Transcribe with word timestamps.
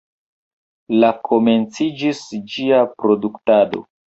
La 1.03 1.11
komenciĝis 1.29 2.25
ĝia 2.55 2.81
produktado. 3.03 3.89